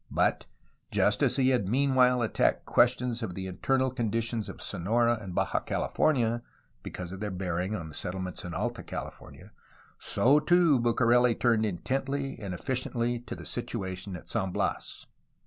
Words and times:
But, 0.09 0.47
just 0.89 1.21
as 1.21 1.35
he 1.35 1.49
had 1.49 1.67
meanwhile 1.69 2.23
attacked 2.23 2.65
questions 2.65 3.21
of 3.21 3.35
the 3.35 3.45
internal 3.45 3.91
conditions 3.91 4.49
of 4.49 4.59
Sonora 4.59 5.19
and 5.21 5.35
Baja 5.35 5.59
California 5.59 6.41
(because 6.81 7.11
of 7.11 7.19
their 7.19 7.29
bearing 7.29 7.75
upon 7.75 7.87
the 7.89 7.93
settle 7.93 8.19
ments 8.19 8.43
in 8.43 8.55
Alta 8.55 8.81
California), 8.81 9.51
so 9.99 10.39
too 10.39 10.79
Bucareli 10.79 11.35
turned 11.35 11.67
intently 11.67 12.39
and 12.39 12.51
efficiently 12.51 13.19
to 13.19 13.35
the 13.35 13.45
situation 13.45 14.15
at 14.15 14.27
San 14.27 14.51
Bias. 14.51 15.05